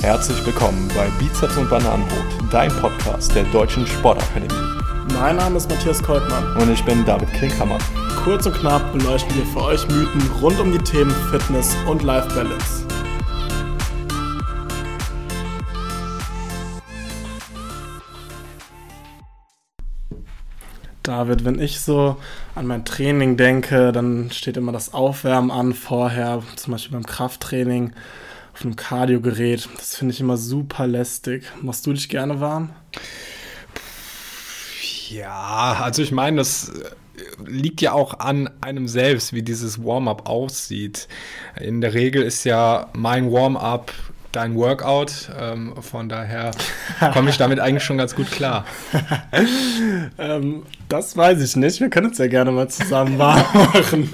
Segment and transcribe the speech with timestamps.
[0.00, 4.54] Herzlich willkommen bei Bizeps und Bananenbrot, dein Podcast der Deutschen Sportakademie.
[5.14, 6.56] Mein Name ist Matthias Koltmann.
[6.56, 7.78] Und ich bin David Klinkhammer.
[8.22, 12.28] Kurz und knapp beleuchten wir für euch Mythen rund um die Themen Fitness und Life
[12.28, 12.86] Balance.
[21.02, 22.16] David, wenn ich so
[22.54, 27.92] an mein Training denke, dann steht immer das Aufwärmen an vorher, zum Beispiel beim Krafttraining
[28.58, 29.68] auf einem Kardiogerät.
[29.76, 31.44] Das finde ich immer super lästig.
[31.62, 32.70] Machst du dich gerne warm?
[35.08, 36.90] Ja, also ich meine, das äh,
[37.46, 41.06] liegt ja auch an einem selbst, wie dieses Warm-up aussieht.
[41.60, 43.92] In der Regel ist ja mein Warm-up
[44.32, 45.30] dein Workout.
[45.38, 46.50] Ähm, von daher
[47.12, 48.66] komme ich damit eigentlich schon ganz gut klar.
[50.18, 51.78] ähm, das weiß ich nicht.
[51.78, 54.10] Wir können uns ja gerne mal zusammen warm machen.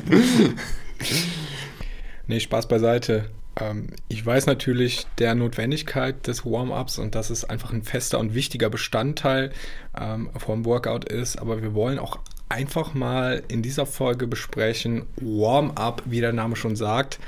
[2.26, 3.30] nee, Spaß beiseite.
[3.60, 8.34] Ähm, ich weiß natürlich der Notwendigkeit des Warm-ups und dass es einfach ein fester und
[8.34, 9.52] wichtiger Bestandteil
[9.98, 16.02] ähm, vom Workout ist, aber wir wollen auch einfach mal in dieser Folge besprechen, Warm-up,
[16.04, 17.18] wie der Name schon sagt,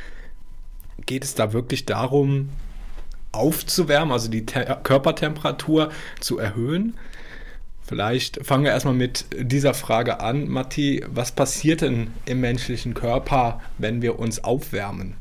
[1.05, 2.51] geht es da wirklich darum,
[3.33, 5.91] aufzuwärmen, also die Te Körpertemperatur
[6.21, 6.97] zu erhöhen?
[7.83, 11.05] Vielleicht fangen wir erstmal mit dieser Frage an, Matti.
[11.09, 15.15] Was passiert denn im menschlichen Körper, wenn wir uns aufwärmen?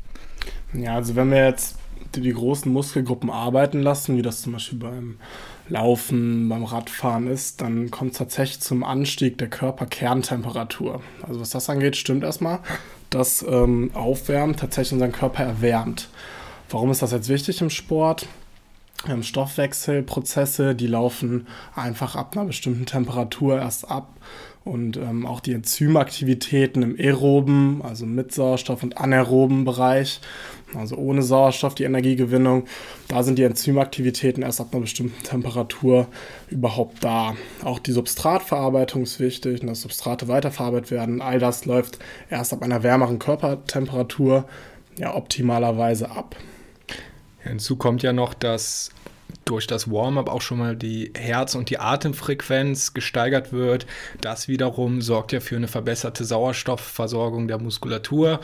[0.76, 1.76] Ja, also wenn wir jetzt
[2.14, 5.18] die, die großen Muskelgruppen arbeiten lassen, wie das zum Beispiel beim
[5.68, 11.02] Laufen, beim Radfahren ist, dann kommt es tatsächlich zum Anstieg der Körperkerntemperatur.
[11.26, 12.60] Also was das angeht, stimmt erstmal,
[13.10, 16.08] dass ähm, Aufwärmen tatsächlich unseren Körper erwärmt.
[16.68, 18.26] Warum ist das jetzt wichtig im Sport?
[19.08, 24.08] Ähm, Stoffwechselprozesse, die laufen einfach ab einer bestimmten Temperatur erst ab
[24.66, 30.20] und ähm, auch die Enzymaktivitäten im aeroben, also mit Sauerstoff und anaeroben Bereich,
[30.74, 32.64] also ohne Sauerstoff die Energiegewinnung,
[33.06, 36.08] da sind die Enzymaktivitäten erst ab einer bestimmten Temperatur
[36.50, 37.36] überhaupt da.
[37.62, 41.22] Auch die Substratverarbeitung ist wichtig, dass Substrate weiterverarbeitet werden.
[41.22, 44.46] All das läuft erst ab einer wärmeren Körpertemperatur
[44.98, 46.34] ja optimalerweise ab.
[47.44, 48.90] Hinzu kommt ja noch, dass
[49.46, 53.86] durch das Warm-up auch schon mal die Herz- und die Atemfrequenz gesteigert wird.
[54.20, 58.40] Das wiederum sorgt ja für eine verbesserte Sauerstoffversorgung der Muskulatur.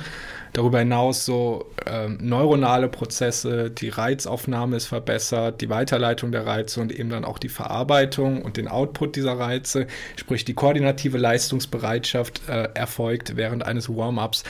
[0.53, 6.93] Darüber hinaus so ähm, neuronale Prozesse, die Reizaufnahme ist verbessert, die Weiterleitung der Reize und
[6.93, 9.87] eben dann auch die Verarbeitung und den Output dieser Reize,
[10.17, 14.45] sprich die koordinative Leistungsbereitschaft äh, erfolgt während eines Warm-ups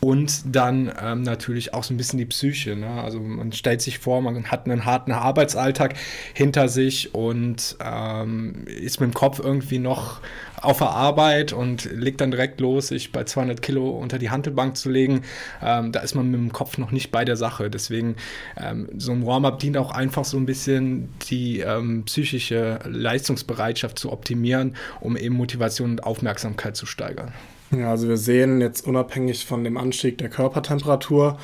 [0.00, 2.76] und dann ähm, natürlich auch so ein bisschen die Psyche.
[2.76, 2.88] Ne?
[3.02, 5.94] Also man stellt sich vor, man hat einen harten Arbeitsalltag
[6.34, 10.20] hinter sich und ähm, ist mit dem Kopf irgendwie noch
[10.62, 14.76] auf der Arbeit und legt dann direkt los, sich bei 200 Kilo unter die Handelbank
[14.76, 15.22] zu legen.
[15.62, 17.70] Ähm, da ist man mit dem Kopf noch nicht bei der Sache.
[17.70, 18.16] Deswegen
[18.56, 24.12] ähm, so ein Warm-up dient auch einfach so ein bisschen die ähm, psychische Leistungsbereitschaft zu
[24.12, 27.32] optimieren, um eben Motivation und Aufmerksamkeit zu steigern.
[27.70, 31.38] Ja, also wir sehen jetzt unabhängig von dem Anstieg der Körpertemperatur,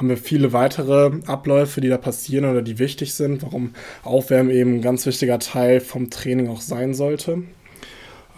[0.00, 4.76] haben wir viele weitere Abläufe, die da passieren oder die wichtig sind, warum Aufwärmen eben
[4.76, 7.42] ein ganz wichtiger Teil vom Training auch sein sollte.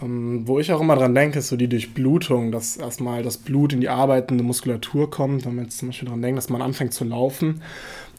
[0.03, 3.73] Ähm, wo ich auch immer dran denke, ist so die Durchblutung, dass erstmal das Blut
[3.73, 5.45] in die arbeitende Muskulatur kommt.
[5.45, 7.61] Wenn man jetzt zum Beispiel dran denkt, dass man anfängt zu laufen,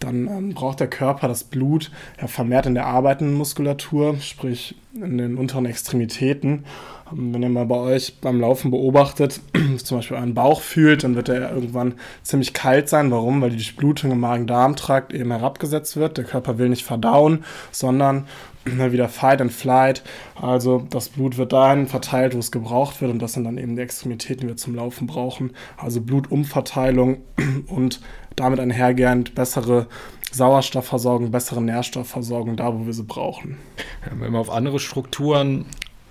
[0.00, 1.90] dann ähm, braucht der Körper das Blut
[2.20, 6.64] ja, vermehrt in der arbeitenden Muskulatur, sprich in den unteren Extremitäten.
[7.12, 9.40] Ähm, wenn ihr mal bei euch beim Laufen beobachtet,
[9.82, 13.10] zum Beispiel euren Bauch fühlt, dann wird er irgendwann ziemlich kalt sein.
[13.10, 13.40] Warum?
[13.40, 16.16] Weil die Durchblutung im Magen-Darm-Trakt eben herabgesetzt wird.
[16.18, 18.26] Der Körper will nicht verdauen, sondern
[18.92, 20.02] wieder Fight and Flight.
[20.40, 23.76] Also das Blut wird dahin verteilt, wo es gebraucht wird und das sind dann eben
[23.76, 25.52] die Extremitäten, die wir zum Laufen brauchen.
[25.76, 27.18] Also Blutumverteilung
[27.66, 28.00] und
[28.36, 29.86] damit einhergehend bessere
[30.32, 33.56] Sauerstoffversorgung, bessere Nährstoffversorgung da, wo wir sie brauchen.
[34.04, 35.66] Ja, wenn wir auf andere Strukturen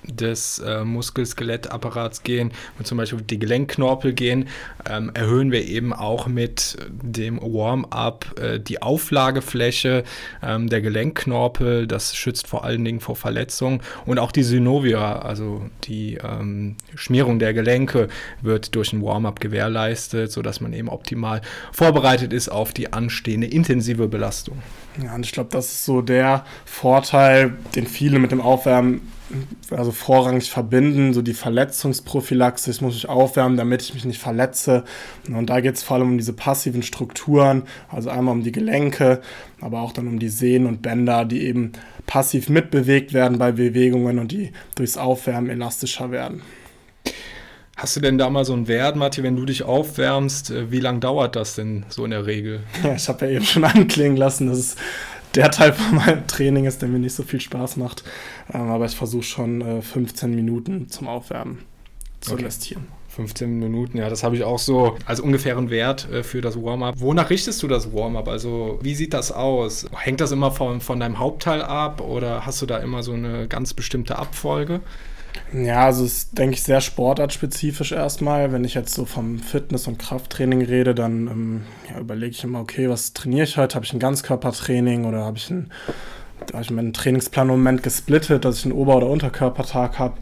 [0.05, 4.47] des äh, Muskel-Skelettapparats gehen und zum Beispiel die Gelenkknorpel gehen,
[4.89, 10.03] ähm, erhöhen wir eben auch mit dem Warm-up äh, die Auflagefläche
[10.41, 11.87] ähm, der Gelenkknorpel.
[11.87, 17.39] Das schützt vor allen Dingen vor Verletzungen und auch die Synovia, also die ähm, Schmierung
[17.39, 18.07] der Gelenke,
[18.41, 21.41] wird durch ein Warm-up gewährleistet, sodass man eben optimal
[21.71, 24.61] vorbereitet ist auf die anstehende intensive Belastung.
[25.03, 29.11] Ja, und ich glaube, das ist so der Vorteil, den viele mit dem Aufwärmen
[29.69, 34.83] also vorrangig verbinden, so die Verletzungsprophylaxe, ich muss mich aufwärmen, damit ich mich nicht verletze.
[35.27, 39.21] Und da geht es vor allem um diese passiven Strukturen, also einmal um die Gelenke,
[39.61, 41.73] aber auch dann um die Sehnen und Bänder, die eben
[42.05, 46.41] passiv mitbewegt werden bei Bewegungen und die durchs Aufwärmen elastischer werden.
[47.75, 50.79] Hast du denn da mal so einen Wert, Matti, wenn du dich aufwärmst, äh, wie
[50.79, 52.61] lange dauert das denn so in der Regel?
[52.83, 54.75] Ja, ich habe ja eben schon anklingen lassen, dass es
[55.35, 58.03] der Teil von meinem Training ist, der mir nicht so viel Spaß macht.
[58.53, 61.59] Ähm, aber ich versuche schon äh, 15 Minuten zum Aufwärmen
[62.21, 62.41] zu okay.
[62.41, 62.87] investieren.
[63.09, 66.95] 15 Minuten, ja, das habe ich auch so als ungefähren Wert äh, für das Warm-up.
[66.97, 68.27] Wonach richtest du das Warm-up?
[68.27, 69.85] Also, wie sieht das aus?
[69.95, 73.47] Hängt das immer von, von deinem Hauptteil ab oder hast du da immer so eine
[73.47, 74.81] ganz bestimmte Abfolge?
[75.53, 78.51] Ja, also es ist, denke ich, sehr sportartspezifisch erstmal.
[78.51, 82.59] Wenn ich jetzt so vom Fitness- und Krafttraining rede, dann ähm, ja, überlege ich immer,
[82.59, 83.75] okay, was trainiere ich heute?
[83.75, 85.71] Habe ich ein Ganzkörpertraining oder habe ich ein
[86.47, 90.15] da habe ich meinen Trainingsplan im Moment gesplittet, dass ich einen Ober- oder Unterkörpertag habe.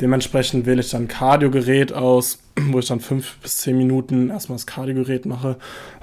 [0.00, 2.38] Dementsprechend wähle ich dann ein Kardiogerät aus,
[2.70, 5.56] wo ich dann fünf bis zehn Minuten erstmal das Kardiogerät mache.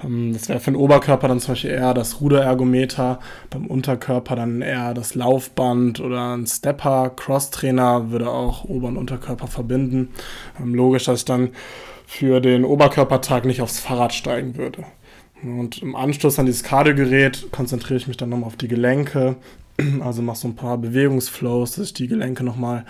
[0.04, 3.20] Ähm, das wäre für den Oberkörper dann zum Beispiel eher das Ruderergometer,
[3.50, 7.10] beim Unterkörper dann eher das Laufband oder ein Stepper.
[7.16, 10.10] Crosstrainer würde auch Ober- und Unterkörper verbinden.
[10.60, 11.50] Ähm, logisch, dass ich dann
[12.06, 14.84] für den Oberkörpertag nicht aufs Fahrrad steigen würde.
[15.42, 19.36] Und im Anschluss an dieses Kardiogerät konzentriere ich mich dann nochmal auf die Gelenke,
[20.00, 22.84] also mache so ein paar Bewegungsflows, dass ich die Gelenke nochmal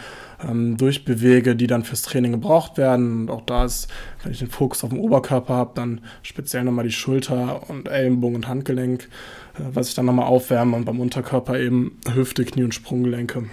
[0.46, 3.22] ähm, durchbewege, die dann fürs Training gebraucht werden.
[3.22, 3.88] Und auch da ist,
[4.22, 8.36] wenn ich den Fokus auf den Oberkörper habe, dann speziell nochmal die Schulter und Ellenbogen
[8.36, 9.08] und Handgelenk,
[9.54, 13.44] äh, was ich dann nochmal aufwärme und beim Unterkörper eben Hüfte, Knie und Sprunggelenke.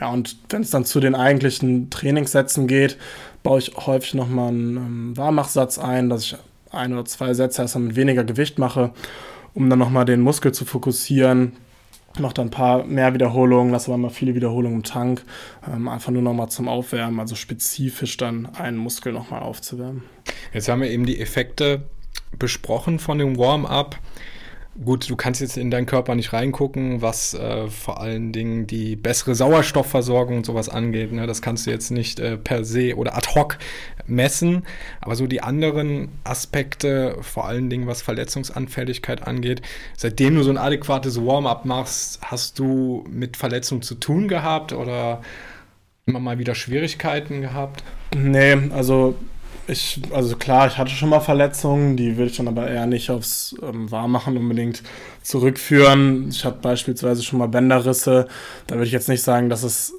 [0.00, 2.96] Ja, und wenn es dann zu den eigentlichen Trainingssätzen geht,
[3.44, 6.36] baue ich häufig nochmal einen ähm, Warmachsatz ein, dass ich
[6.72, 8.92] ein oder zwei Sätze erstmal mit weniger Gewicht mache,
[9.54, 11.52] um dann nochmal den Muskel zu fokussieren,
[12.18, 15.24] mache dann ein paar mehr Wiederholungen, lasse aber mal viele Wiederholungen im Tank,
[15.66, 20.02] ähm, einfach nur nochmal zum Aufwärmen, also spezifisch dann einen Muskel nochmal aufzuwärmen.
[20.52, 21.84] Jetzt haben wir eben die Effekte
[22.38, 23.98] besprochen von dem Warm-up.
[24.82, 28.96] Gut, du kannst jetzt in deinen Körper nicht reingucken, was äh, vor allen Dingen die
[28.96, 31.12] bessere Sauerstoffversorgung und sowas angeht.
[31.12, 31.26] Ne?
[31.26, 33.58] Das kannst du jetzt nicht äh, per se oder ad hoc
[34.06, 34.62] messen.
[35.02, 39.60] Aber so die anderen Aspekte, vor allen Dingen was Verletzungsanfälligkeit angeht,
[39.94, 45.20] seitdem du so ein adäquates Warm-up machst, hast du mit Verletzungen zu tun gehabt oder
[46.06, 47.84] immer mal wieder Schwierigkeiten gehabt?
[48.16, 49.16] Nee, also
[49.68, 53.10] ich, also klar, ich hatte schon mal Verletzungen, die will ich dann aber eher nicht
[53.10, 54.82] aufs ähm, Warmmachen unbedingt
[55.22, 56.28] zurückführen.
[56.30, 58.26] Ich hatte beispielsweise schon mal Bänderrisse.
[58.66, 59.94] Da würde ich jetzt nicht sagen, dass es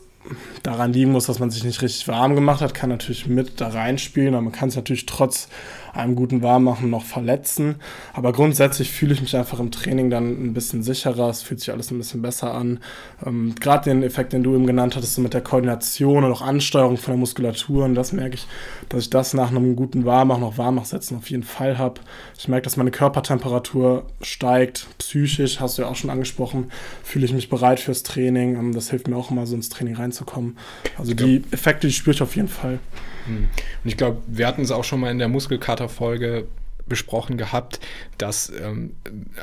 [0.64, 3.68] daran liegen muss, dass man sich nicht richtig warm gemacht hat, kann natürlich mit da
[3.68, 5.50] reinspielen, aber man kann es natürlich trotz
[5.94, 7.76] einem guten Warmmachen noch verletzen.
[8.14, 11.72] Aber grundsätzlich fühle ich mich einfach im Training dann ein bisschen sicherer, es fühlt sich
[11.72, 12.80] alles ein bisschen besser an.
[13.26, 16.42] Ähm, Gerade den Effekt, den du eben genannt hattest, so mit der Koordination und auch
[16.42, 18.48] Ansteuerung von der Muskulatur, und das merke ich,
[18.90, 22.02] dass ich das nach einem guten Warmmachen, noch Warmmachsetzen auf jeden Fall habe.
[22.38, 26.72] Ich merke, dass meine Körpertemperatur steigt, psychisch, hast du ja auch schon angesprochen,
[27.04, 28.56] fühle ich mich bereit fürs Training.
[28.56, 30.53] Ähm, das hilft mir auch immer, so ins Training reinzukommen.
[30.98, 32.80] Also die Effekte, die spüre ich auf jeden Fall.
[33.26, 33.50] Hm.
[33.84, 36.48] Und ich glaube, wir hatten es auch schon mal in der Muskelkater-Folge
[36.86, 37.80] besprochen gehabt,
[38.18, 38.96] dass ähm,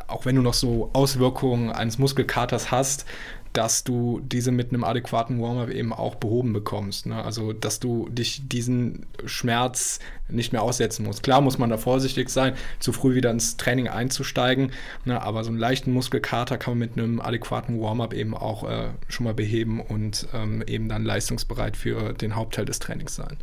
[0.06, 3.06] auch wenn du noch so Auswirkungen eines Muskelkaters hast,
[3.52, 7.06] dass du diese mit einem adäquaten Warm-up eben auch behoben bekommst.
[7.06, 7.22] Ne?
[7.22, 9.98] Also, dass du dich diesen Schmerz
[10.28, 11.22] nicht mehr aussetzen musst.
[11.22, 14.70] Klar muss man da vorsichtig sein, zu früh wieder ins Training einzusteigen,
[15.04, 15.20] ne?
[15.20, 19.24] aber so einen leichten Muskelkater kann man mit einem adäquaten Warm-up eben auch äh, schon
[19.24, 23.36] mal beheben und ähm, eben dann leistungsbereit für den Hauptteil des Trainings sein.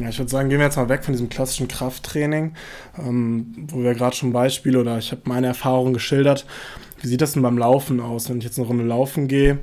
[0.00, 2.54] Ja, ich würde sagen, gehen wir jetzt mal weg von diesem klassischen Krafttraining,
[2.98, 6.46] ähm, wo wir gerade schon Beispiele oder ich habe meine Erfahrungen geschildert.
[7.00, 8.28] Wie sieht das denn beim Laufen aus?
[8.28, 9.58] Wenn ich jetzt eine Runde laufen gehe,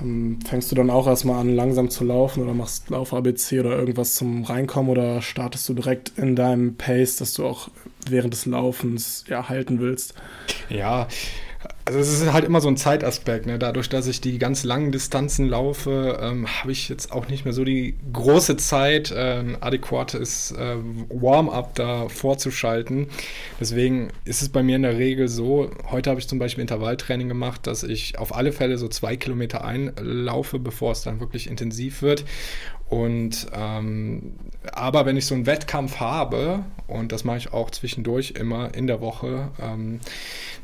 [0.00, 4.14] ähm, fängst du dann auch erstmal an, langsam zu laufen oder machst Lauf-ABC oder irgendwas
[4.14, 7.68] zum Reinkommen oder startest du direkt in deinem Pace, dass du auch
[8.08, 10.14] während des Laufens ja, halten willst?
[10.68, 11.08] Ja,
[11.84, 13.46] also es ist halt immer so ein Zeitaspekt.
[13.46, 13.58] Ne?
[13.58, 17.52] Dadurch, dass ich die ganz langen Distanzen laufe, ähm, habe ich jetzt auch nicht mehr
[17.52, 20.76] so die große Zeit, ähm, adäquates äh,
[21.08, 23.08] Warm-up da vorzuschalten.
[23.60, 27.28] Deswegen ist es bei mir in der Regel so, heute habe ich zum Beispiel Intervalltraining
[27.28, 32.02] gemacht, dass ich auf alle Fälle so zwei Kilometer einlaufe, bevor es dann wirklich intensiv
[32.02, 32.24] wird.
[32.92, 34.34] Und ähm,
[34.70, 38.86] aber wenn ich so einen Wettkampf habe, und das mache ich auch zwischendurch immer in
[38.86, 40.00] der Woche, ähm,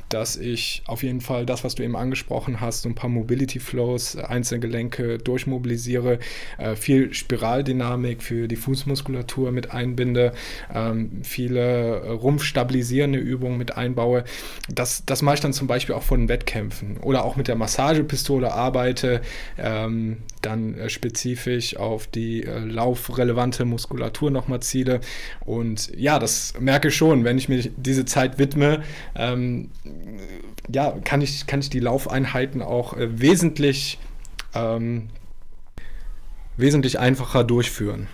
[0.08, 3.60] dass ich auf jeden Fall das, was du eben angesprochen hast, so ein paar Mobility
[3.60, 6.18] Flows, einzelne Gelenke durchmobilisiere,
[6.58, 10.32] äh, viel Spiraldynamik für die Fußmuskulatur mit einbinde,
[10.74, 14.24] ähm, viele rumpfstabilisierende Übungen mit einbaue.
[14.68, 17.56] Das, das mache ich dann zum Beispiel auch vor den Wettkämpfen oder auch mit der
[17.56, 19.20] Massagepistole arbeite,
[19.58, 25.00] ähm, dann äh, spezifisch auf die äh, laufrelevante Muskulatur nochmal ziele.
[25.44, 28.82] Und ja, das merke ich schon, wenn ich mir diese Zeit widme,
[29.14, 29.70] ähm,
[30.72, 33.98] ja, kann ich, kann ich die Laufeinheiten auch äh, wesentlich,
[34.54, 35.08] ähm,
[36.56, 38.08] wesentlich einfacher durchführen.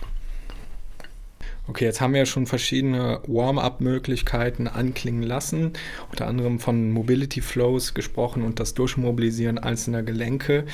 [1.67, 5.73] Okay, jetzt haben wir ja schon verschiedene Warm-up-Möglichkeiten anklingen lassen,
[6.11, 10.65] unter anderem von Mobility Flows gesprochen und das Durchmobilisieren einzelner Gelenke.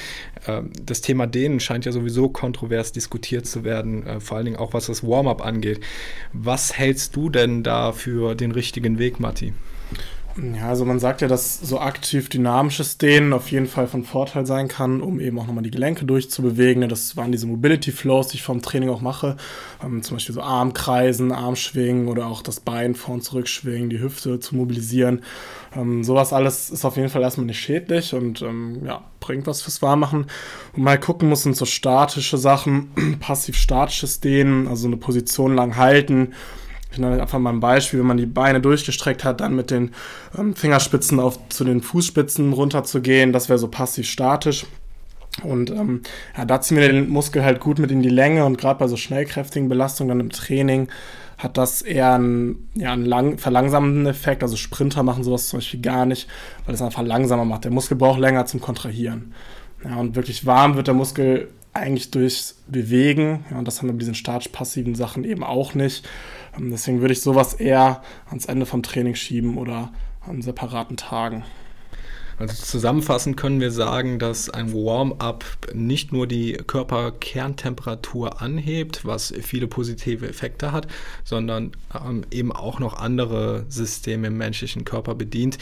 [0.47, 4.57] Ähm, das Thema Dehnen scheint ja sowieso kontrovers diskutiert zu werden, äh, vor allen Dingen
[4.57, 5.79] auch was das Warm-up angeht.
[6.33, 9.53] Was hältst du denn da für den richtigen Weg, Matti?
[10.37, 14.45] Ja, also man sagt ja, dass so aktiv dynamisches Dehnen auf jeden Fall von Vorteil
[14.45, 16.87] sein kann, um eben auch nochmal die Gelenke durchzubewegen.
[16.87, 19.35] Das waren diese Mobility Flows, die ich vom Training auch mache.
[19.83, 23.99] Ähm, zum Beispiel so Armkreisen, Armschwingen oder auch das Bein vor und zurück schwingen, die
[23.99, 25.21] Hüfte zu mobilisieren.
[25.75, 29.61] Ähm, sowas alles ist auf jeden Fall erstmal nicht schädlich und ähm, ja, bringt was
[29.61, 30.27] fürs Warmmachen.
[30.73, 36.33] Und mal gucken muss, sind so statische Sachen, passiv-statisches Dehnen, also eine Position lang halten
[36.91, 39.91] ich nenne einfach mal ein Beispiel, wenn man die Beine durchgestreckt hat, dann mit den
[40.37, 44.65] ähm, Fingerspitzen auf zu den Fußspitzen runterzugehen, das wäre so passiv-statisch.
[45.43, 46.01] Und ähm,
[46.37, 48.87] ja, da ziehen wir den Muskel halt gut mit in die Länge und gerade bei
[48.87, 50.89] so schnellkräftigen Belastungen dann im Training
[51.37, 54.43] hat das eher einen, ja, einen lang, verlangsamenden Effekt.
[54.43, 56.27] Also Sprinter machen sowas zum Beispiel gar nicht,
[56.65, 57.63] weil es einfach langsamer macht.
[57.63, 59.33] Der Muskel braucht länger zum Kontrahieren.
[59.83, 63.45] Ja, und wirklich warm wird der Muskel eigentlich durchs Bewegen.
[63.49, 66.07] Ja, und das haben wir mit diesen statisch-passiven Sachen eben auch nicht.
[66.57, 71.43] Ähm, deswegen würde ich sowas eher ans Ende vom Training schieben oder an separaten Tagen.
[72.37, 79.67] Also zusammenfassend können wir sagen, dass ein Warm-up nicht nur die Körperkerntemperatur anhebt, was viele
[79.67, 80.87] positive Effekte hat,
[81.23, 85.59] sondern ähm, eben auch noch andere Systeme im menschlichen Körper bedient,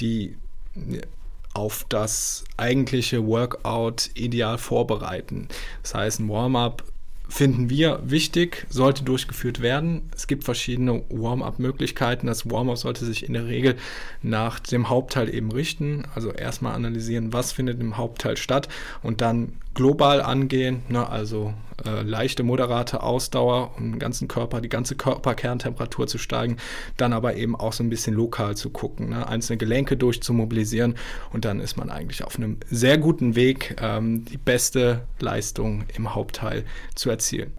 [0.00, 0.36] die
[1.54, 5.48] auf das eigentliche Workout ideal vorbereiten.
[5.82, 6.84] Das heißt, ein Warm-up
[7.28, 10.10] finden wir wichtig, sollte durchgeführt werden.
[10.14, 12.26] Es gibt verschiedene Warm-up-Möglichkeiten.
[12.26, 13.76] Das Warm-up sollte sich in der Regel
[14.20, 16.04] nach dem Hauptteil eben richten.
[16.14, 18.68] Also erstmal analysieren, was findet im Hauptteil statt
[19.02, 24.68] und dann global angehen, ne, also äh, leichte, moderate Ausdauer, um den ganzen Körper, die
[24.68, 26.58] ganze Körperkerntemperatur zu steigen,
[26.96, 30.96] dann aber eben auch so ein bisschen lokal zu gucken, ne, einzelne Gelenke durchzumobilisieren
[31.32, 36.14] und dann ist man eigentlich auf einem sehr guten Weg, ähm, die beste Leistung im
[36.14, 36.64] Hauptteil
[36.94, 37.52] zu erzielen.